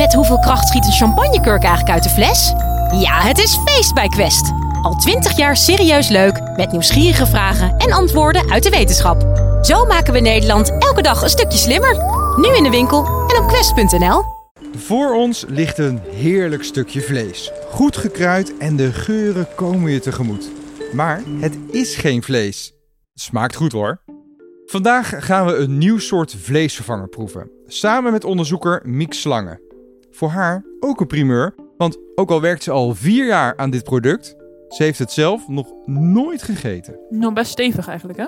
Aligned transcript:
Met 0.00 0.14
hoeveel 0.14 0.38
kracht 0.38 0.68
schiet 0.68 0.84
een 0.84 0.92
champagnekurk 0.92 1.62
eigenlijk 1.62 1.90
uit 1.90 2.02
de 2.02 2.08
fles? 2.08 2.52
Ja, 3.00 3.20
het 3.20 3.38
is 3.38 3.58
feest 3.64 3.94
bij 3.94 4.08
Quest. 4.08 4.52
Al 4.82 4.94
twintig 4.94 5.36
jaar 5.36 5.56
serieus 5.56 6.08
leuk, 6.08 6.40
met 6.56 6.72
nieuwsgierige 6.72 7.26
vragen 7.26 7.76
en 7.76 7.92
antwoorden 7.92 8.50
uit 8.50 8.62
de 8.62 8.70
wetenschap. 8.70 9.22
Zo 9.62 9.84
maken 9.84 10.12
we 10.12 10.20
Nederland 10.20 10.70
elke 10.78 11.02
dag 11.02 11.22
een 11.22 11.28
stukje 11.28 11.58
slimmer. 11.58 11.96
Nu 12.36 12.56
in 12.56 12.62
de 12.62 12.70
winkel 12.70 13.04
en 13.04 13.42
op 13.42 13.48
quest.nl. 13.48 14.22
Voor 14.76 15.14
ons 15.14 15.44
ligt 15.48 15.78
een 15.78 16.00
heerlijk 16.10 16.64
stukje 16.64 17.00
vlees. 17.00 17.52
Goed 17.70 17.96
gekruid 17.96 18.56
en 18.56 18.76
de 18.76 18.92
geuren 18.92 19.46
komen 19.54 19.90
je 19.90 20.00
tegemoet. 20.00 20.50
Maar 20.92 21.22
het 21.40 21.58
is 21.70 21.96
geen 21.96 22.22
vlees. 22.22 22.72
Smaakt 23.14 23.56
goed 23.56 23.72
hoor. 23.72 24.02
Vandaag 24.66 25.26
gaan 25.26 25.46
we 25.46 25.56
een 25.56 25.78
nieuw 25.78 25.98
soort 25.98 26.34
vleesvervanger 26.38 27.08
proeven. 27.08 27.50
Samen 27.66 28.12
met 28.12 28.24
onderzoeker 28.24 28.80
Miek 28.84 29.14
Slangen. 29.14 29.69
Voor 30.20 30.28
haar 30.28 30.64
ook 30.80 31.00
een 31.00 31.06
primeur, 31.06 31.54
want 31.76 31.98
ook 32.14 32.30
al 32.30 32.40
werkt 32.40 32.62
ze 32.62 32.70
al 32.70 32.94
vier 32.94 33.26
jaar 33.26 33.56
aan 33.56 33.70
dit 33.70 33.84
product, 33.84 34.36
ze 34.68 34.82
heeft 34.82 34.98
het 34.98 35.12
zelf 35.12 35.48
nog 35.48 35.72
nooit 35.86 36.42
gegeten. 36.42 36.98
Nog 37.10 37.32
best 37.32 37.50
stevig 37.50 37.88
eigenlijk, 37.88 38.18
hè? 38.18 38.26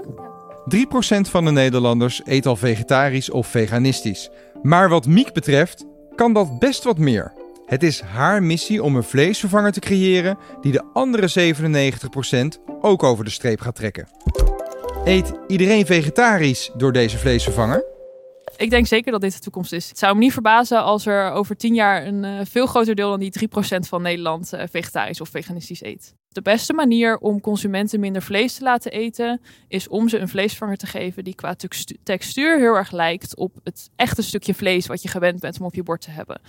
3% 1.18 1.30
van 1.30 1.44
de 1.44 1.50
Nederlanders 1.50 2.20
eet 2.24 2.46
al 2.46 2.56
vegetarisch 2.56 3.30
of 3.30 3.46
veganistisch. 3.46 4.30
Maar 4.62 4.88
wat 4.88 5.06
Miek 5.06 5.32
betreft, 5.32 5.84
kan 6.14 6.32
dat 6.32 6.58
best 6.58 6.84
wat 6.84 6.98
meer. 6.98 7.32
Het 7.66 7.82
is 7.82 8.00
haar 8.00 8.42
missie 8.42 8.82
om 8.82 8.96
een 8.96 9.02
vleesvervanger 9.02 9.72
te 9.72 9.80
creëren 9.80 10.38
die 10.60 10.72
de 10.72 10.84
andere 10.92 11.54
97% 11.54 12.60
ook 12.80 13.02
over 13.02 13.24
de 13.24 13.30
streep 13.30 13.60
gaat 13.60 13.74
trekken. 13.74 14.08
Eet 15.04 15.32
iedereen 15.46 15.86
vegetarisch 15.86 16.70
door 16.76 16.92
deze 16.92 17.18
vleesvervanger? 17.18 17.91
Ik 18.56 18.70
denk 18.70 18.86
zeker 18.86 19.12
dat 19.12 19.20
dit 19.20 19.32
de 19.32 19.40
toekomst 19.40 19.72
is. 19.72 19.88
Het 19.88 19.98
zou 19.98 20.14
me 20.14 20.20
niet 20.20 20.32
verbazen 20.32 20.82
als 20.82 21.06
er 21.06 21.30
over 21.30 21.56
tien 21.56 21.74
jaar 21.74 22.06
een 22.06 22.24
uh, 22.24 22.40
veel 22.42 22.66
groter 22.66 22.94
deel 22.94 23.10
dan 23.10 23.20
die 23.20 23.48
3% 23.48 23.78
van 23.78 24.02
Nederland 24.02 24.54
uh, 24.54 24.62
vegetarisch 24.70 25.20
of 25.20 25.28
veganistisch 25.28 25.82
eet. 25.82 26.14
De 26.28 26.42
beste 26.42 26.72
manier 26.72 27.18
om 27.18 27.40
consumenten 27.40 28.00
minder 28.00 28.22
vlees 28.22 28.54
te 28.54 28.62
laten 28.62 28.92
eten, 28.92 29.40
is 29.68 29.88
om 29.88 30.08
ze 30.08 30.18
een 30.18 30.28
vleesvanger 30.28 30.76
te 30.76 30.86
geven 30.86 31.24
die 31.24 31.34
qua 31.34 31.56
textuur 32.02 32.58
heel 32.58 32.74
erg 32.74 32.90
lijkt 32.90 33.36
op 33.36 33.56
het 33.64 33.90
echte 33.96 34.22
stukje 34.22 34.54
vlees 34.54 34.86
wat 34.86 35.02
je 35.02 35.08
gewend 35.08 35.40
bent 35.40 35.60
om 35.60 35.66
op 35.66 35.74
je 35.74 35.82
bord 35.82 36.00
te 36.00 36.10
hebben. 36.10 36.40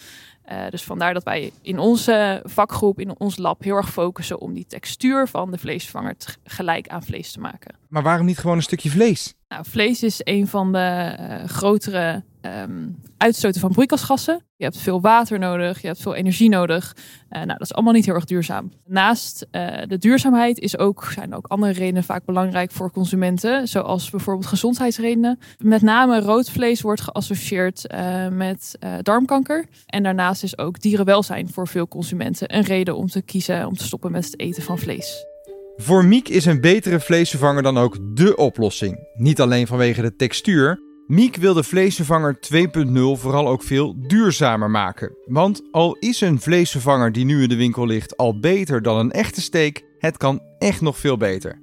Uh, 0.51 0.69
dus 0.69 0.83
vandaar 0.83 1.13
dat 1.13 1.23
wij 1.23 1.51
in 1.61 1.79
onze 1.79 2.41
vakgroep, 2.43 2.99
in 2.99 3.19
ons 3.19 3.37
lab, 3.37 3.63
heel 3.63 3.75
erg 3.75 3.91
focussen 3.91 4.39
om 4.39 4.53
die 4.53 4.65
textuur 4.65 5.27
van 5.27 5.51
de 5.51 5.57
vleesvervanger 5.57 6.15
gelijk 6.43 6.87
aan 6.87 7.03
vlees 7.03 7.31
te 7.31 7.39
maken. 7.39 7.75
Maar 7.87 8.03
waarom 8.03 8.25
niet 8.25 8.37
gewoon 8.37 8.57
een 8.57 8.63
stukje 8.63 8.89
vlees? 8.89 9.33
Nou, 9.53 9.65
vlees 9.69 10.03
is 10.03 10.21
een 10.23 10.47
van 10.47 10.71
de 10.71 11.15
uh, 11.19 11.49
grotere 11.49 12.23
um, 12.41 12.99
uitstoten 13.17 13.61
van 13.61 13.71
broeikasgassen. 13.71 14.41
Je 14.55 14.63
hebt 14.63 14.77
veel 14.77 15.01
water 15.01 15.39
nodig, 15.39 15.81
je 15.81 15.87
hebt 15.87 16.01
veel 16.01 16.15
energie 16.15 16.49
nodig. 16.49 16.95
Uh, 16.95 17.37
nou, 17.37 17.47
dat 17.47 17.61
is 17.61 17.73
allemaal 17.73 17.93
niet 17.93 18.05
heel 18.05 18.13
erg 18.13 18.25
duurzaam. 18.25 18.71
Naast 18.85 19.47
uh, 19.51 19.67
de 19.87 19.97
duurzaamheid 19.97 20.59
is 20.59 20.77
ook, 20.77 21.07
zijn 21.13 21.35
ook 21.35 21.47
andere 21.47 21.71
redenen 21.71 22.03
vaak 22.03 22.25
belangrijk 22.25 22.71
voor 22.71 22.91
consumenten, 22.91 23.67
zoals 23.67 24.09
bijvoorbeeld 24.09 24.47
gezondheidsredenen. 24.47 25.39
Met 25.57 25.81
name 25.81 26.19
rood 26.19 26.49
vlees 26.49 26.81
wordt 26.81 27.01
geassocieerd 27.01 27.87
met 28.31 28.77
darmkanker. 29.01 29.65
En 29.85 30.03
daarnaast 30.03 30.43
is 30.43 30.57
ook 30.57 30.81
dierenwelzijn 30.81 31.49
voor 31.49 31.67
veel 31.67 31.87
consumenten 31.87 32.55
een 32.55 32.63
reden 32.63 32.95
om 32.95 33.07
te 33.07 33.21
kiezen 33.21 33.67
om 33.67 33.77
te 33.77 33.83
stoppen 33.83 34.11
met 34.11 34.25
het 34.25 34.39
eten 34.39 34.63
van 34.63 34.79
vlees. 34.79 35.32
Voor 35.75 36.05
Miek 36.05 36.29
is 36.29 36.45
een 36.45 36.61
betere 36.61 36.99
vleesvervanger 36.99 37.63
dan 37.63 37.77
ook 37.77 38.15
dé 38.15 38.33
oplossing. 38.35 39.07
Niet 39.13 39.41
alleen 39.41 39.67
vanwege 39.67 40.01
de 40.01 40.15
textuur, 40.15 40.79
Miek 41.07 41.35
wil 41.35 41.53
de 41.53 41.63
vleesvervanger 41.63 42.39
2.0 42.53 42.91
vooral 43.13 43.47
ook 43.47 43.63
veel 43.63 43.95
duurzamer 44.07 44.69
maken. 44.69 45.17
Want 45.25 45.61
al 45.71 45.97
is 45.99 46.21
een 46.21 46.39
vleesvervanger 46.39 47.11
die 47.11 47.25
nu 47.25 47.43
in 47.43 47.49
de 47.49 47.55
winkel 47.55 47.85
ligt 47.85 48.17
al 48.17 48.39
beter 48.39 48.81
dan 48.81 48.97
een 48.97 49.11
echte 49.11 49.41
steak, 49.41 49.81
het 49.97 50.17
kan 50.17 50.41
echt 50.57 50.81
nog 50.81 50.97
veel 50.97 51.17
beter. 51.17 51.61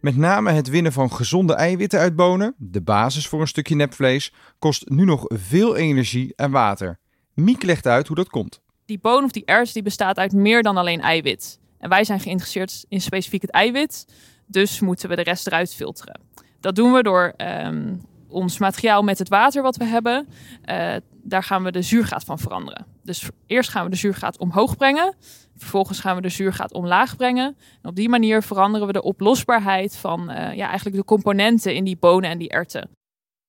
Met 0.00 0.16
name 0.16 0.50
het 0.50 0.68
winnen 0.68 0.92
van 0.92 1.12
gezonde 1.12 1.54
eiwitten 1.54 1.98
uit 1.98 2.16
bonen, 2.16 2.54
de 2.58 2.82
basis 2.82 3.28
voor 3.28 3.40
een 3.40 3.46
stukje 3.46 3.74
nepvlees, 3.74 4.32
kost 4.58 4.88
nu 4.88 5.04
nog 5.04 5.24
veel 5.26 5.76
energie 5.76 6.32
en 6.36 6.50
water. 6.50 6.98
Miek 7.34 7.62
legt 7.62 7.86
uit 7.86 8.06
hoe 8.06 8.16
dat 8.16 8.28
komt. 8.28 8.60
Die 8.84 8.98
boon 8.98 9.24
of 9.24 9.30
die 9.30 9.44
ers 9.44 9.72
die 9.72 9.82
bestaat 9.82 10.16
uit 10.16 10.32
meer 10.32 10.62
dan 10.62 10.76
alleen 10.76 11.00
eiwit. 11.00 11.60
En 11.82 11.88
wij 11.88 12.04
zijn 12.04 12.20
geïnteresseerd 12.20 12.84
in 12.88 13.00
specifiek 13.00 13.42
het 13.42 13.50
eiwit, 13.50 14.06
dus 14.46 14.80
moeten 14.80 15.08
we 15.08 15.16
de 15.16 15.22
rest 15.22 15.46
eruit 15.46 15.74
filteren. 15.74 16.20
Dat 16.60 16.74
doen 16.74 16.92
we 16.92 17.02
door 17.02 17.34
um, 17.36 18.00
ons 18.28 18.58
materiaal 18.58 19.02
met 19.02 19.18
het 19.18 19.28
water 19.28 19.62
wat 19.62 19.76
we 19.76 19.84
hebben, 19.84 20.26
uh, 20.64 20.94
daar 21.22 21.42
gaan 21.42 21.62
we 21.62 21.72
de 21.72 21.82
zuurgraad 21.82 22.24
van 22.24 22.38
veranderen. 22.38 22.86
Dus 23.02 23.28
eerst 23.46 23.70
gaan 23.70 23.84
we 23.84 23.90
de 23.90 23.96
zuurgraad 23.96 24.38
omhoog 24.38 24.76
brengen. 24.76 25.14
Vervolgens 25.56 26.00
gaan 26.00 26.16
we 26.16 26.22
de 26.22 26.28
zuurgraad 26.28 26.72
omlaag 26.72 27.16
brengen. 27.16 27.56
En 27.82 27.88
op 27.88 27.96
die 27.96 28.08
manier 28.08 28.42
veranderen 28.42 28.86
we 28.86 28.92
de 28.92 29.02
oplosbaarheid 29.02 29.96
van 29.96 30.30
uh, 30.30 30.54
ja, 30.54 30.66
eigenlijk 30.66 30.96
de 30.96 31.04
componenten 31.04 31.74
in 31.74 31.84
die 31.84 31.96
bonen 31.96 32.30
en 32.30 32.38
die 32.38 32.48
erten. 32.48 32.90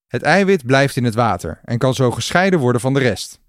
Het 0.07 0.21
eiwit 0.21 0.65
blijft 0.65 0.95
in 0.95 1.03
het 1.03 1.15
water 1.15 1.59
en 1.63 1.77
kan 1.77 1.93
zo 1.93 2.11
gescheiden 2.11 2.59
worden 2.59 2.81
van 2.81 2.93
de 2.93 2.99
rest 2.99 3.41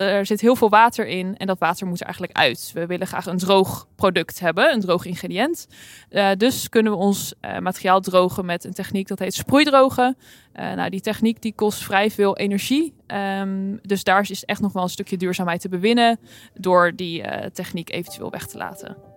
er 0.00 0.26
zit 0.26 0.40
heel 0.40 0.56
veel 0.56 0.68
water 0.68 1.06
in 1.06 1.36
en 1.36 1.46
dat 1.46 1.58
water 1.58 1.86
moet 1.86 2.00
er 2.00 2.06
eigenlijk 2.06 2.36
uit. 2.36 2.70
We 2.74 2.86
willen 2.86 3.06
graag 3.06 3.26
een 3.26 3.38
droog 3.38 3.88
product 3.96 4.40
hebben, 4.40 4.72
een 4.72 4.80
droog 4.80 5.04
ingrediënt. 5.04 5.66
Uh, 6.10 6.30
dus 6.36 6.68
kunnen 6.68 6.92
we 6.92 6.98
ons 6.98 7.34
uh, 7.40 7.58
materiaal 7.58 8.00
drogen 8.00 8.44
met 8.44 8.64
een 8.64 8.72
techniek 8.72 9.08
dat 9.08 9.18
heet 9.18 9.34
sproeidrogen. 9.34 10.16
Uh, 10.54 10.72
nou, 10.72 10.90
die 10.90 11.00
techniek 11.00 11.42
die 11.42 11.54
kost 11.54 11.82
vrij 11.82 12.10
veel 12.10 12.36
energie. 12.36 12.94
Um, 13.40 13.78
dus 13.82 14.04
daar 14.04 14.30
is 14.30 14.44
echt 14.44 14.60
nog 14.60 14.72
wel 14.72 14.82
een 14.82 14.88
stukje 14.88 15.16
duurzaamheid 15.16 15.60
te 15.60 15.68
bewinnen 15.68 16.18
door 16.54 16.92
die 16.96 17.24
techniek 17.52 17.92
eventueel 17.92 18.30
weg 18.30 18.46
te 18.46 18.58
laten. 18.58 19.09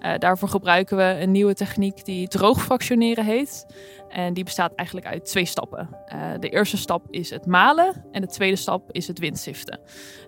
Uh, 0.00 0.14
daarvoor 0.18 0.48
gebruiken 0.48 0.96
we 0.96 1.16
een 1.20 1.30
nieuwe 1.30 1.54
techniek 1.54 2.04
die 2.04 2.28
droogfractioneren 2.28 3.24
heet. 3.24 3.66
En 4.08 4.34
die 4.34 4.44
bestaat 4.44 4.74
eigenlijk 4.74 5.06
uit 5.06 5.24
twee 5.24 5.44
stappen. 5.44 5.88
Uh, 6.14 6.20
de 6.38 6.48
eerste 6.48 6.76
stap 6.76 7.06
is 7.10 7.30
het 7.30 7.46
malen 7.46 8.04
en 8.12 8.20
de 8.20 8.26
tweede 8.26 8.56
stap 8.56 8.92
is 8.92 9.06
het 9.06 9.18
windziften. 9.18 9.80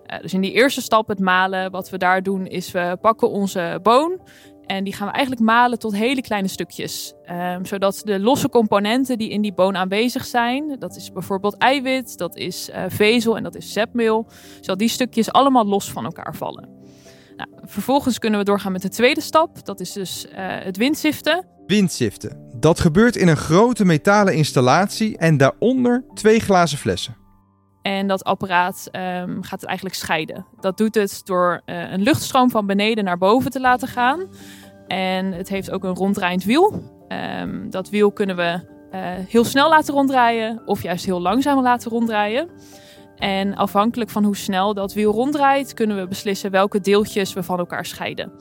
Uh, 0.07 0.19
dus 0.19 0.33
in 0.33 0.41
die 0.41 0.51
eerste 0.51 0.81
stap, 0.81 1.07
het 1.07 1.19
malen, 1.19 1.71
wat 1.71 1.89
we 1.89 1.97
daar 1.97 2.23
doen 2.23 2.47
is 2.47 2.71
we 2.71 2.97
pakken 3.01 3.29
onze 3.29 3.79
boon 3.83 4.21
en 4.65 4.83
die 4.83 4.93
gaan 4.93 5.07
we 5.07 5.13
eigenlijk 5.13 5.45
malen 5.45 5.79
tot 5.79 5.95
hele 5.95 6.21
kleine 6.21 6.47
stukjes. 6.47 7.13
Um, 7.31 7.65
zodat 7.65 8.01
de 8.05 8.19
losse 8.19 8.49
componenten 8.49 9.17
die 9.17 9.29
in 9.29 9.41
die 9.41 9.53
boon 9.53 9.77
aanwezig 9.77 10.25
zijn, 10.25 10.75
dat 10.79 10.95
is 10.95 11.11
bijvoorbeeld 11.11 11.57
eiwit, 11.57 12.17
dat 12.17 12.35
is 12.35 12.69
vezel 12.87 13.37
en 13.37 13.43
dat 13.43 13.55
is 13.55 13.73
zetmeel, 13.73 14.27
zodat 14.55 14.79
die 14.79 14.87
stukjes 14.87 15.31
allemaal 15.31 15.65
los 15.65 15.91
van 15.91 16.05
elkaar 16.05 16.35
vallen. 16.35 16.82
Nou, 17.49 17.61
vervolgens 17.65 18.19
kunnen 18.19 18.39
we 18.39 18.45
doorgaan 18.45 18.71
met 18.71 18.81
de 18.81 18.89
tweede 18.89 19.21
stap. 19.21 19.65
Dat 19.65 19.79
is 19.79 19.91
dus 19.91 20.25
uh, 20.25 20.31
het 20.37 20.77
windziften. 20.77 21.45
Windziften. 21.65 22.49
Dat 22.55 22.79
gebeurt 22.79 23.15
in 23.15 23.27
een 23.27 23.37
grote 23.37 23.85
metalen 23.85 24.33
installatie 24.33 25.17
en 25.17 25.37
daaronder 25.37 26.05
twee 26.13 26.39
glazen 26.39 26.77
flessen. 26.77 27.15
En 27.81 28.07
dat 28.07 28.23
apparaat 28.23 28.89
um, 28.91 29.43
gaat 29.43 29.59
het 29.59 29.65
eigenlijk 29.65 29.95
scheiden. 29.95 30.45
Dat 30.59 30.77
doet 30.77 30.95
het 30.95 31.21
door 31.23 31.61
uh, 31.65 31.91
een 31.91 32.01
luchtstroom 32.01 32.49
van 32.49 32.65
beneden 32.65 33.03
naar 33.03 33.17
boven 33.17 33.51
te 33.51 33.59
laten 33.59 33.87
gaan. 33.87 34.27
En 34.87 35.31
het 35.31 35.49
heeft 35.49 35.71
ook 35.71 35.83
een 35.83 35.95
ronddraaiend 35.95 36.43
wiel. 36.43 36.91
Um, 37.39 37.69
dat 37.69 37.89
wiel 37.89 38.11
kunnen 38.11 38.35
we 38.35 38.71
uh, 38.93 38.99
heel 39.27 39.43
snel 39.43 39.69
laten 39.69 39.93
ronddraaien 39.93 40.61
of 40.65 40.83
juist 40.83 41.05
heel 41.05 41.21
langzaam 41.21 41.61
laten 41.61 41.91
ronddraaien. 41.91 42.49
En 43.17 43.55
afhankelijk 43.55 44.09
van 44.09 44.23
hoe 44.23 44.35
snel 44.35 44.73
dat 44.73 44.93
wiel 44.93 45.11
ronddraait, 45.11 45.73
kunnen 45.73 45.97
we 45.97 46.07
beslissen 46.07 46.51
welke 46.51 46.79
deeltjes 46.79 47.33
we 47.33 47.43
van 47.43 47.59
elkaar 47.59 47.85
scheiden. 47.85 48.31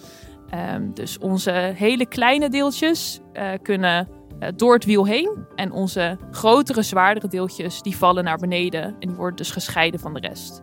Um, 0.75 0.95
dus 0.95 1.19
onze 1.19 1.51
hele 1.75 2.07
kleine 2.07 2.49
deeltjes 2.49 3.21
uh, 3.33 3.51
kunnen 3.63 4.09
uh, 4.41 4.49
door 4.57 4.75
het 4.75 4.85
wiel 4.85 5.07
heen. 5.07 5.47
En 5.55 5.73
onze 5.73 6.19
grotere, 6.31 6.83
zwaardere 6.83 7.29
deeltjes 7.29 7.83
die 7.83 7.97
vallen 7.97 8.25
naar 8.25 8.39
beneden. 8.39 8.83
En 8.83 9.09
die 9.09 9.17
worden 9.17 9.37
dus 9.37 9.51
gescheiden 9.51 10.01
van 10.01 10.15
de 10.15 10.21
rest. 10.21 10.63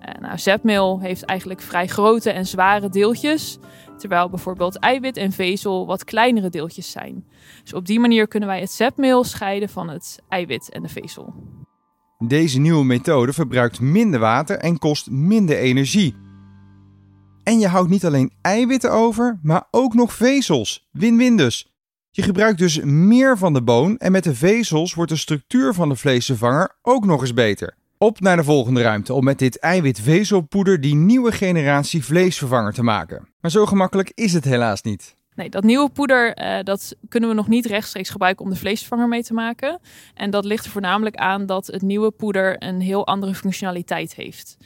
Uh, 0.00 0.20
nou, 0.20 0.38
zetmeel 0.38 1.00
heeft 1.00 1.24
eigenlijk 1.24 1.60
vrij 1.60 1.86
grote 1.86 2.30
en 2.30 2.46
zware 2.46 2.88
deeltjes. 2.88 3.58
Terwijl 3.96 4.28
bijvoorbeeld 4.28 4.78
eiwit 4.78 5.16
en 5.16 5.32
vezel 5.32 5.86
wat 5.86 6.04
kleinere 6.04 6.48
deeltjes 6.48 6.90
zijn. 6.90 7.26
Dus 7.62 7.72
op 7.72 7.86
die 7.86 8.00
manier 8.00 8.28
kunnen 8.28 8.48
wij 8.48 8.60
het 8.60 8.70
zetmeel 8.70 9.24
scheiden 9.24 9.68
van 9.68 9.88
het 9.88 10.22
eiwit 10.28 10.70
en 10.70 10.82
de 10.82 10.88
vezel. 10.88 11.34
Deze 12.24 12.58
nieuwe 12.58 12.84
methode 12.84 13.32
verbruikt 13.32 13.80
minder 13.80 14.20
water 14.20 14.56
en 14.56 14.78
kost 14.78 15.10
minder 15.10 15.58
energie. 15.58 16.14
En 17.42 17.58
je 17.58 17.68
houdt 17.68 17.90
niet 17.90 18.04
alleen 18.04 18.32
eiwitten 18.40 18.92
over, 18.92 19.38
maar 19.42 19.68
ook 19.70 19.94
nog 19.94 20.12
vezels. 20.12 20.88
Win-win 20.90 21.36
dus. 21.36 21.72
Je 22.10 22.22
gebruikt 22.22 22.58
dus 22.58 22.80
meer 22.84 23.38
van 23.38 23.52
de 23.52 23.62
boon 23.62 23.96
en 23.96 24.12
met 24.12 24.24
de 24.24 24.34
vezels 24.34 24.94
wordt 24.94 25.10
de 25.10 25.16
structuur 25.16 25.74
van 25.74 25.88
de 25.88 25.96
vleesvervanger 25.96 26.76
ook 26.82 27.04
nog 27.04 27.20
eens 27.20 27.34
beter. 27.34 27.76
Op 27.98 28.20
naar 28.20 28.36
de 28.36 28.44
volgende 28.44 28.82
ruimte 28.82 29.12
om 29.12 29.24
met 29.24 29.38
dit 29.38 29.58
eiwit-vezelpoeder 29.58 30.80
die 30.80 30.94
nieuwe 30.94 31.32
generatie 31.32 32.04
vleesvervanger 32.04 32.72
te 32.72 32.82
maken. 32.82 33.28
Maar 33.40 33.50
zo 33.50 33.66
gemakkelijk 33.66 34.12
is 34.14 34.32
het 34.32 34.44
helaas 34.44 34.82
niet. 34.82 35.16
Nee, 35.36 35.50
dat 35.50 35.64
nieuwe 35.64 35.88
poeder 35.88 36.38
uh, 36.38 36.58
dat 36.62 36.96
kunnen 37.08 37.28
we 37.28 37.34
nog 37.34 37.48
niet 37.48 37.66
rechtstreeks 37.66 38.10
gebruiken 38.10 38.44
om 38.44 38.50
de 38.50 38.56
vleesvervanger 38.56 39.08
mee 39.08 39.22
te 39.22 39.34
maken. 39.34 39.80
En 40.14 40.30
dat 40.30 40.44
ligt 40.44 40.64
er 40.64 40.70
voornamelijk 40.70 41.16
aan 41.16 41.46
dat 41.46 41.66
het 41.66 41.82
nieuwe 41.82 42.10
poeder 42.10 42.62
een 42.62 42.80
heel 42.80 43.06
andere 43.06 43.34
functionaliteit 43.34 44.14
heeft. 44.14 44.56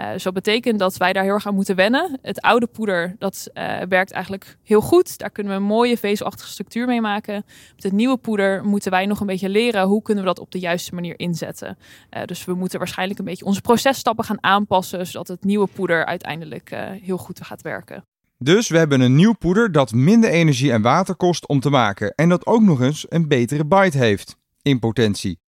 Uh, 0.00 0.12
dus 0.12 0.22
dat 0.22 0.34
betekent 0.34 0.78
dat 0.78 0.96
wij 0.96 1.12
daar 1.12 1.22
heel 1.22 1.32
erg 1.32 1.46
aan 1.46 1.54
moeten 1.54 1.76
wennen. 1.76 2.18
Het 2.22 2.40
oude 2.40 2.66
poeder 2.66 3.16
dat 3.18 3.48
uh, 3.54 3.78
werkt 3.88 4.10
eigenlijk 4.10 4.58
heel 4.62 4.80
goed. 4.80 5.18
Daar 5.18 5.30
kunnen 5.30 5.52
we 5.52 5.58
een 5.58 5.64
mooie 5.64 5.98
vezelachtige 5.98 6.50
structuur 6.50 6.86
mee 6.86 7.00
maken. 7.00 7.44
Met 7.74 7.84
het 7.84 7.92
nieuwe 7.92 8.16
poeder 8.16 8.64
moeten 8.64 8.90
wij 8.90 9.06
nog 9.06 9.20
een 9.20 9.26
beetje 9.26 9.48
leren 9.48 9.86
hoe 9.86 10.02
kunnen 10.02 10.24
we 10.24 10.30
dat 10.30 10.38
op 10.38 10.50
de 10.50 10.58
juiste 10.58 10.94
manier 10.94 11.18
inzetten. 11.18 11.78
dus 12.24 12.44
we 12.44 12.54
moeten 12.54 12.78
waarschijnlijk 12.78 13.18
een 13.18 13.24
beetje 13.24 13.44
onze 13.44 13.60
processtappen 13.60 14.24
gaan 14.24 14.42
aanpassen, 14.42 15.06
zodat 15.06 15.28
het 15.28 15.44
nieuwe 15.44 15.66
poeder 15.66 16.04
uiteindelijk 16.04 16.70
heel 17.02 17.18
goed 17.18 17.40
gaat 17.44 17.62
werken. 17.62 18.04
Dus 18.38 18.68
we 18.68 18.78
hebben 18.78 19.00
een 19.00 19.14
nieuw 19.14 19.32
poeder 19.32 19.72
dat 19.72 19.92
minder 19.92 20.30
energie 20.30 20.72
en 20.72 20.82
water 20.82 21.14
kost 21.14 21.48
om 21.48 21.60
te 21.60 21.70
maken 21.70 22.14
en 22.14 22.28
dat 22.28 22.46
ook 22.46 22.62
nog 22.62 22.80
eens 22.80 23.06
een 23.08 23.28
betere 23.28 23.66
bite 23.66 23.98
heeft, 23.98 24.36
in 24.62 24.78
potentie. 24.78 25.40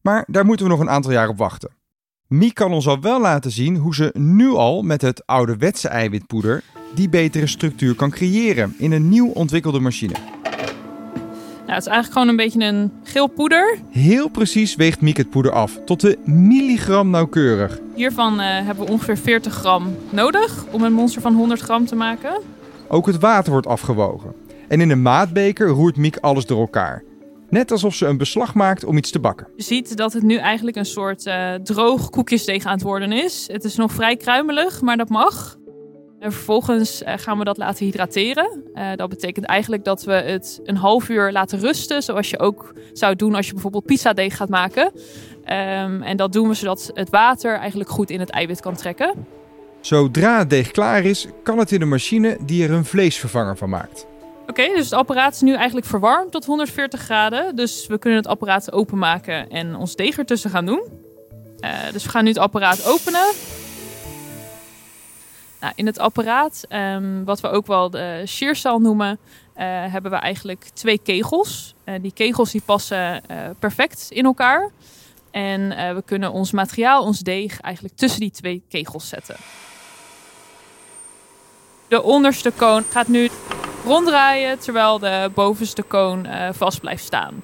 Maar 0.00 0.24
daar 0.26 0.44
moeten 0.44 0.66
we 0.66 0.72
nog 0.72 0.80
een 0.80 0.90
aantal 0.90 1.12
jaar 1.12 1.28
op 1.28 1.38
wachten. 1.38 1.70
Mie 2.26 2.52
kan 2.52 2.72
ons 2.72 2.86
al 2.86 3.00
wel 3.00 3.20
laten 3.20 3.50
zien 3.50 3.76
hoe 3.76 3.94
ze 3.94 4.10
nu 4.18 4.50
al 4.50 4.82
met 4.82 5.02
het 5.02 5.26
ouderwetse 5.26 5.88
eiwitpoeder 5.88 6.64
die 6.94 7.08
betere 7.08 7.46
structuur 7.46 7.94
kan 7.94 8.10
creëren 8.10 8.74
in 8.78 8.92
een 8.92 9.08
nieuw 9.08 9.28
ontwikkelde 9.28 9.80
machine. 9.80 10.14
Nou, 11.62 11.74
het 11.74 11.86
is 11.86 11.92
eigenlijk 11.92 12.12
gewoon 12.12 12.28
een 12.28 12.36
beetje 12.36 12.64
een 12.64 12.92
geel 13.02 13.26
poeder. 13.26 13.78
Heel 13.90 14.28
precies 14.28 14.74
weegt 14.74 15.00
Miek 15.00 15.16
het 15.16 15.30
poeder 15.30 15.52
af, 15.52 15.78
tot 15.84 16.00
de 16.00 16.18
milligram 16.24 17.10
nauwkeurig. 17.10 17.80
Hiervan 17.94 18.40
uh, 18.40 18.46
hebben 18.46 18.84
we 18.84 18.90
ongeveer 18.92 19.18
40 19.18 19.54
gram 19.54 19.96
nodig 20.10 20.64
om 20.70 20.82
een 20.82 20.92
monster 20.92 21.22
van 21.22 21.34
100 21.34 21.60
gram 21.60 21.86
te 21.86 21.94
maken. 21.94 22.40
Ook 22.88 23.06
het 23.06 23.18
water 23.18 23.52
wordt 23.52 23.66
afgewogen. 23.66 24.32
En 24.68 24.80
in 24.80 24.90
een 24.90 25.02
maatbeker 25.02 25.68
roert 25.68 25.96
Miek 25.96 26.16
alles 26.16 26.46
door 26.46 26.60
elkaar. 26.60 27.02
Net 27.48 27.70
alsof 27.70 27.94
ze 27.94 28.06
een 28.06 28.16
beslag 28.16 28.54
maakt 28.54 28.84
om 28.84 28.96
iets 28.96 29.10
te 29.10 29.18
bakken. 29.18 29.46
Je 29.56 29.62
ziet 29.62 29.96
dat 29.96 30.12
het 30.12 30.22
nu 30.22 30.36
eigenlijk 30.36 30.76
een 30.76 30.84
soort 30.84 31.26
uh, 31.26 31.54
droog 31.54 32.10
koekjesdeeg 32.10 32.64
aan 32.64 32.72
het 32.72 32.82
worden 32.82 33.12
is. 33.12 33.48
Het 33.52 33.64
is 33.64 33.76
nog 33.76 33.92
vrij 33.92 34.16
kruimelig, 34.16 34.80
maar 34.80 34.96
dat 34.96 35.08
mag. 35.08 35.56
En 36.22 36.32
vervolgens 36.32 37.02
uh, 37.02 37.12
gaan 37.16 37.38
we 37.38 37.44
dat 37.44 37.56
laten 37.56 37.84
hydrateren. 37.84 38.62
Uh, 38.74 38.90
dat 38.96 39.08
betekent 39.08 39.46
eigenlijk 39.46 39.84
dat 39.84 40.04
we 40.04 40.12
het 40.12 40.60
een 40.64 40.76
half 40.76 41.08
uur 41.08 41.32
laten 41.32 41.58
rusten. 41.58 42.02
Zoals 42.02 42.30
je 42.30 42.38
ook 42.38 42.72
zou 42.92 43.16
doen 43.16 43.34
als 43.34 43.46
je 43.46 43.52
bijvoorbeeld 43.52 43.84
pizzadeeg 43.84 44.36
gaat 44.36 44.48
maken. 44.48 44.84
Um, 44.84 46.02
en 46.02 46.16
dat 46.16 46.32
doen 46.32 46.48
we 46.48 46.54
zodat 46.54 46.90
het 46.94 47.10
water 47.10 47.58
eigenlijk 47.58 47.90
goed 47.90 48.10
in 48.10 48.20
het 48.20 48.30
eiwit 48.30 48.60
kan 48.60 48.74
trekken. 48.74 49.26
Zodra 49.80 50.38
het 50.38 50.50
deeg 50.50 50.70
klaar 50.70 51.04
is, 51.04 51.26
kan 51.42 51.58
het 51.58 51.72
in 51.72 51.80
de 51.80 51.86
machine 51.86 52.38
die 52.46 52.64
er 52.64 52.70
een 52.70 52.84
vleesvervanger 52.84 53.56
van 53.56 53.68
maakt. 53.68 54.06
Oké, 54.40 54.50
okay, 54.50 54.68
dus 54.76 54.84
het 54.84 54.92
apparaat 54.92 55.34
is 55.34 55.40
nu 55.40 55.54
eigenlijk 55.54 55.86
verwarmd 55.86 56.32
tot 56.32 56.44
140 56.44 57.00
graden. 57.00 57.56
Dus 57.56 57.86
we 57.86 57.98
kunnen 57.98 58.18
het 58.18 58.28
apparaat 58.28 58.72
openmaken 58.72 59.50
en 59.50 59.76
ons 59.76 59.96
deeg 59.96 60.18
ertussen 60.18 60.50
gaan 60.50 60.66
doen. 60.66 60.82
Uh, 61.60 61.70
dus 61.92 62.04
we 62.04 62.10
gaan 62.10 62.22
nu 62.24 62.28
het 62.28 62.38
apparaat 62.38 62.86
openen. 62.86 63.26
Nou, 65.62 65.74
in 65.76 65.86
het 65.86 65.98
apparaat, 65.98 66.64
um, 66.68 67.24
wat 67.24 67.40
we 67.40 67.48
ook 67.48 67.66
wel 67.66 67.90
de 67.90 68.22
shearsal 68.26 68.78
noemen, 68.78 69.18
uh, 69.56 69.62
hebben 69.64 70.10
we 70.10 70.16
eigenlijk 70.16 70.68
twee 70.74 70.98
kegels. 70.98 71.74
Uh, 71.84 71.94
die 72.00 72.12
kegels 72.12 72.50
die 72.50 72.62
passen 72.64 73.22
uh, 73.30 73.36
perfect 73.58 74.06
in 74.10 74.24
elkaar. 74.24 74.70
En 75.30 75.68
we 75.68 76.02
kunnen 76.04 76.32
ons 76.32 76.50
materiaal, 76.50 77.04
ons 77.04 77.20
deeg, 77.20 77.60
eigenlijk 77.60 77.96
tussen 77.96 78.20
die 78.20 78.30
twee 78.30 78.62
kegels 78.68 79.08
zetten. 79.08 79.36
De 81.88 82.02
onderste 82.02 82.50
koon 82.50 82.84
gaat 82.90 83.08
nu 83.08 83.30
ronddraaien, 83.84 84.58
terwijl 84.58 84.98
de 84.98 85.30
bovenste 85.34 85.82
koon 85.82 86.26
vast 86.52 86.80
blijft 86.80 87.04
staan. 87.04 87.34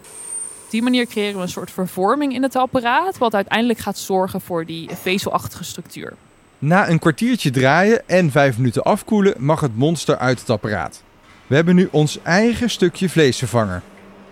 Op 0.64 0.71
die 0.71 0.82
manier 0.82 1.06
creëren 1.06 1.37
we 1.37 1.43
een 1.43 1.49
soort 1.49 1.71
vervorming 1.71 2.35
in 2.35 2.43
het 2.43 2.56
apparaat, 2.56 3.19
wat 3.19 3.35
uiteindelijk 3.35 3.79
gaat 3.79 3.99
zorgen 3.99 4.41
voor 4.41 4.64
die 4.64 4.91
vezelachtige 4.94 5.64
structuur. 5.64 6.17
Na 6.61 6.89
een 6.89 6.99
kwartiertje 6.99 7.51
draaien 7.51 8.09
en 8.09 8.31
vijf 8.31 8.57
minuten 8.57 8.83
afkoelen 8.83 9.35
mag 9.39 9.61
het 9.61 9.77
monster 9.77 10.19
uit 10.19 10.41
het 10.41 10.51
apparaat. 10.51 11.03
We 11.47 11.55
hebben 11.55 11.75
nu 11.75 11.89
ons 11.91 12.19
eigen 12.23 12.71
stukje 12.71 13.09
vleesvervanger. 13.09 13.83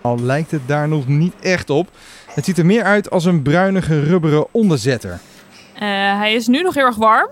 Al 0.01 0.21
lijkt 0.21 0.51
het 0.51 0.69
daar 0.69 0.89
nog 0.89 1.07
niet 1.07 1.35
echt 1.41 1.71
op. 1.71 1.89
Het 2.27 2.45
ziet 2.45 2.59
er 2.59 2.67
meer 2.67 2.83
uit 2.83 3.11
als 3.11 3.25
een 3.25 3.43
bruinige 3.43 4.01
rubberen 4.01 4.47
onderzetter. 4.51 5.11
Uh, 5.11 5.81
hij 6.19 6.35
is 6.35 6.47
nu 6.47 6.63
nog 6.63 6.75
heel 6.75 6.85
erg 6.85 6.97
warm. 6.97 7.29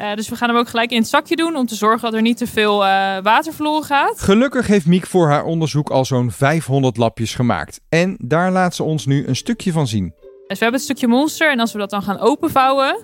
Uh, 0.00 0.14
dus 0.14 0.28
we 0.28 0.36
gaan 0.36 0.48
hem 0.48 0.58
ook 0.58 0.68
gelijk 0.68 0.90
in 0.90 0.98
het 0.98 1.08
zakje 1.08 1.36
doen 1.36 1.56
om 1.56 1.66
te 1.66 1.74
zorgen 1.74 2.00
dat 2.00 2.14
er 2.14 2.22
niet 2.22 2.36
te 2.36 2.46
veel 2.46 2.82
uh, 2.82 3.18
water 3.22 3.52
verloren 3.52 3.84
gaat. 3.84 4.20
Gelukkig 4.20 4.66
heeft 4.66 4.86
Miek 4.86 5.06
voor 5.06 5.28
haar 5.28 5.44
onderzoek 5.44 5.90
al 5.90 6.04
zo'n 6.04 6.30
500 6.30 6.96
lapjes 6.96 7.34
gemaakt. 7.34 7.80
En 7.88 8.16
daar 8.18 8.50
laat 8.50 8.74
ze 8.74 8.82
ons 8.82 9.06
nu 9.06 9.26
een 9.26 9.36
stukje 9.36 9.72
van 9.72 9.86
zien. 9.86 10.14
Dus 10.46 10.58
we 10.58 10.64
hebben 10.64 10.72
het 10.72 10.82
stukje 10.82 11.06
monster 11.06 11.50
en 11.50 11.60
als 11.60 11.72
we 11.72 11.78
dat 11.78 11.90
dan 11.90 12.02
gaan 12.02 12.18
openvouwen, 12.18 12.96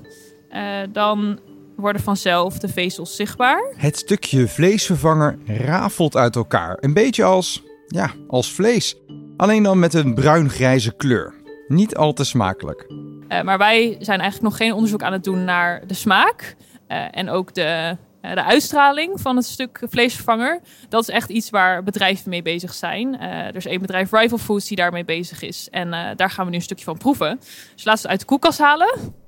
uh, 0.52 0.78
dan 0.92 1.38
worden 1.76 2.02
vanzelf 2.02 2.58
de 2.58 2.68
vezels 2.68 3.16
zichtbaar. 3.16 3.72
Het 3.76 3.96
stukje 3.96 4.48
vleesvervanger 4.48 5.38
rafelt 5.46 6.16
uit 6.16 6.36
elkaar. 6.36 6.76
Een 6.80 6.94
beetje 6.94 7.24
als, 7.24 7.62
ja, 7.86 8.10
als 8.28 8.52
vlees. 8.52 8.96
Alleen 9.36 9.62
dan 9.62 9.78
met 9.78 9.94
een 9.94 10.14
bruin-grijze 10.14 10.96
kleur. 10.96 11.34
Niet 11.68 11.96
al 11.96 12.12
te 12.12 12.24
smakelijk. 12.24 12.86
Uh, 12.88 13.42
maar 13.42 13.58
wij 13.58 13.96
zijn 13.98 14.20
eigenlijk 14.20 14.50
nog 14.50 14.56
geen 14.56 14.72
onderzoek 14.72 15.02
aan 15.02 15.12
het 15.12 15.24
doen 15.24 15.44
naar 15.44 15.86
de 15.86 15.94
smaak. 15.94 16.56
Uh, 16.88 17.04
en 17.10 17.30
ook 17.30 17.54
de, 17.54 17.96
de 18.20 18.44
uitstraling 18.44 19.20
van 19.20 19.36
het 19.36 19.44
stuk 19.44 19.82
vleesvervanger. 19.88 20.60
Dat 20.88 21.02
is 21.02 21.08
echt 21.08 21.30
iets 21.30 21.50
waar 21.50 21.82
bedrijven 21.82 22.30
mee 22.30 22.42
bezig 22.42 22.74
zijn. 22.74 23.20
er 23.20 23.56
is 23.56 23.66
één 23.66 23.80
bedrijf, 23.80 24.12
Rival 24.12 24.38
Foods, 24.38 24.68
die 24.68 24.76
daarmee 24.76 25.04
bezig 25.04 25.42
is. 25.42 25.68
En 25.70 25.90
daar 26.16 26.30
gaan 26.30 26.44
we 26.44 26.50
nu 26.50 26.56
een 26.56 26.62
stukje 26.62 26.84
van 26.84 26.98
proeven. 26.98 27.38
Dus 27.74 27.84
laten 27.84 27.84
we 27.84 27.90
het 27.90 28.06
uit 28.06 28.20
de 28.20 28.26
koelkast 28.26 28.58
halen. 28.58 29.24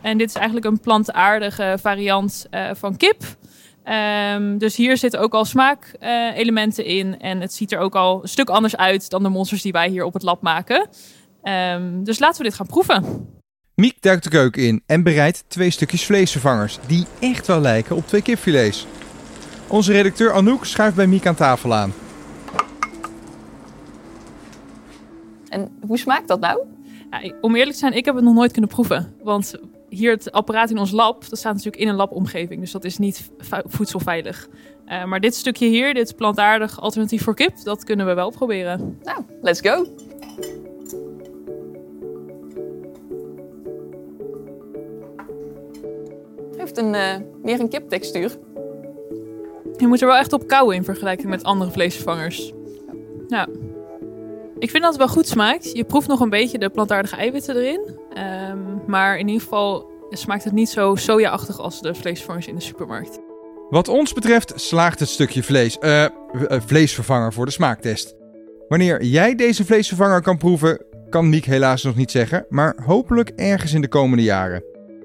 En 0.00 0.18
dit 0.18 0.28
is 0.28 0.34
eigenlijk 0.34 0.66
een 0.66 0.80
plantaardige 0.80 1.78
variant 1.80 2.46
uh, 2.50 2.70
van 2.74 2.96
kip. 2.96 3.22
Um, 4.34 4.58
dus 4.58 4.76
hier 4.76 4.96
zitten 4.96 5.20
ook 5.20 5.34
al 5.34 5.44
smaakelementen 5.44 6.84
uh, 6.90 6.96
in. 6.96 7.20
En 7.20 7.40
het 7.40 7.52
ziet 7.54 7.72
er 7.72 7.78
ook 7.78 7.94
al 7.94 8.22
een 8.22 8.28
stuk 8.28 8.48
anders 8.48 8.76
uit 8.76 9.10
dan 9.10 9.22
de 9.22 9.28
monsters 9.28 9.62
die 9.62 9.72
wij 9.72 9.88
hier 9.88 10.04
op 10.04 10.12
het 10.12 10.22
lab 10.22 10.42
maken. 10.42 10.88
Um, 11.42 12.04
dus 12.04 12.18
laten 12.18 12.38
we 12.38 12.48
dit 12.48 12.54
gaan 12.54 12.66
proeven. 12.66 13.26
Miek 13.74 14.02
duikt 14.02 14.24
de 14.24 14.30
keuken 14.30 14.62
in 14.62 14.82
en 14.86 15.02
bereidt 15.02 15.44
twee 15.48 15.70
stukjes 15.70 16.04
vleesvervangers. 16.04 16.78
Die 16.86 17.06
echt 17.20 17.46
wel 17.46 17.60
lijken 17.60 17.96
op 17.96 18.06
twee 18.06 18.22
kipfilets. 18.22 18.86
Onze 19.68 19.92
redacteur 19.92 20.32
Anouk 20.32 20.64
schuift 20.64 20.96
bij 20.96 21.06
Miek 21.06 21.26
aan 21.26 21.34
tafel 21.34 21.74
aan. 21.74 21.92
En 25.48 25.78
hoe 25.86 25.98
smaakt 25.98 26.28
dat 26.28 26.40
nou? 26.40 26.60
Ja, 27.10 27.32
om 27.40 27.54
eerlijk 27.54 27.72
te 27.72 27.78
zijn, 27.78 27.92
ik 27.92 28.04
heb 28.04 28.14
het 28.14 28.24
nog 28.24 28.34
nooit 28.34 28.52
kunnen 28.52 28.70
proeven. 28.70 29.14
Want 29.22 29.54
hier 29.88 30.10
het 30.10 30.32
apparaat 30.32 30.70
in 30.70 30.78
ons 30.78 30.90
lab, 30.90 31.28
dat 31.28 31.38
staat 31.38 31.54
natuurlijk 31.54 31.82
in 31.82 31.88
een 31.88 31.94
labomgeving. 31.94 32.60
Dus 32.60 32.72
dat 32.72 32.84
is 32.84 32.98
niet 32.98 33.30
voedselveilig. 33.66 34.48
Uh, 34.86 35.04
maar 35.04 35.20
dit 35.20 35.34
stukje 35.34 35.66
hier, 35.66 35.94
dit 35.94 36.16
plantaardig 36.16 36.80
alternatief 36.80 37.22
voor 37.22 37.34
kip, 37.34 37.62
dat 37.62 37.84
kunnen 37.84 38.06
we 38.06 38.14
wel 38.14 38.30
proberen. 38.30 38.98
Nou, 39.02 39.22
let's 39.40 39.60
go. 39.60 39.86
Heeft 46.56 46.78
een, 46.78 46.94
uh, 46.94 47.14
meer 47.42 47.60
een 47.60 47.68
kiptextuur. 47.68 48.38
Je 49.76 49.86
moet 49.86 50.00
er 50.00 50.06
wel 50.06 50.16
echt 50.16 50.32
op 50.32 50.46
kauwen 50.46 50.76
in 50.76 50.84
vergelijking 50.84 51.28
met 51.28 51.44
andere 51.44 51.70
vleesvervangers. 51.70 52.52
Ja. 53.28 53.48
Ik 54.58 54.70
vind 54.70 54.82
dat 54.82 54.92
het 54.92 55.02
wel 55.02 55.08
goed 55.08 55.26
smaakt. 55.28 55.72
Je 55.72 55.84
proeft 55.84 56.08
nog 56.08 56.20
een 56.20 56.30
beetje 56.30 56.58
de 56.58 56.68
plantaardige 56.68 57.16
eiwitten 57.16 57.56
erin. 57.56 57.98
Um, 58.50 58.77
maar 58.88 59.18
in 59.18 59.26
ieder 59.26 59.42
geval 59.42 59.90
smaakt 60.10 60.44
het 60.44 60.52
niet 60.52 60.68
zo 60.68 60.94
sojaachtig 60.94 61.58
als 61.58 61.80
de 61.80 61.94
vleesvervangers 61.94 62.46
in 62.46 62.54
de 62.54 62.60
supermarkt. 62.60 63.20
Wat 63.70 63.88
ons 63.88 64.12
betreft 64.12 64.52
slaagt 64.56 65.00
het 65.00 65.08
stukje 65.08 65.42
vlees, 65.42 65.78
uh, 65.80 66.04
vleesvervanger 66.48 67.32
voor 67.32 67.44
de 67.46 67.52
smaaktest. 67.52 68.16
Wanneer 68.68 69.04
jij 69.04 69.34
deze 69.34 69.64
vleesvervanger 69.64 70.22
kan 70.22 70.38
proeven, 70.38 70.84
kan 71.10 71.28
Miek 71.28 71.44
helaas 71.44 71.82
nog 71.82 71.96
niet 71.96 72.10
zeggen, 72.10 72.46
maar 72.48 72.76
hopelijk 72.84 73.28
ergens 73.28 73.72
in 73.72 73.80
de 73.80 73.88
komende 73.88 74.22
jaren. 74.22 74.64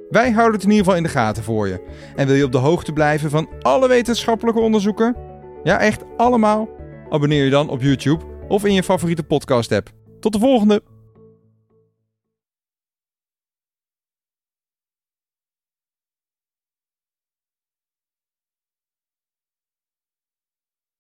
Wij 0.09 0.31
houden 0.31 0.53
het 0.53 0.63
in 0.63 0.69
ieder 0.69 0.83
geval 0.83 0.97
in 0.97 1.03
de 1.03 1.09
gaten 1.09 1.43
voor 1.43 1.67
je. 1.67 1.83
En 2.15 2.27
wil 2.27 2.35
je 2.35 2.43
op 2.43 2.51
de 2.51 2.57
hoogte 2.57 2.93
blijven 2.93 3.29
van 3.29 3.49
alle 3.61 3.87
wetenschappelijke 3.87 4.59
onderzoeken? 4.59 5.15
Ja, 5.63 5.79
echt 5.79 6.03
allemaal? 6.17 6.69
Abonneer 7.09 7.43
je 7.43 7.49
dan 7.49 7.69
op 7.69 7.81
YouTube 7.81 8.23
of 8.47 8.65
in 8.65 8.73
je 8.73 8.83
favoriete 8.83 9.23
podcast 9.23 9.71
app. 9.71 9.89
Tot 10.19 10.33
de 10.33 10.39
volgende! 10.39 10.92